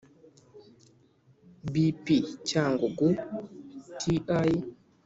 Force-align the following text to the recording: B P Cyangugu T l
B 1.71 1.73
P 2.03 2.05
Cyangugu 2.47 3.07
T 3.99 4.01
l 4.47 4.49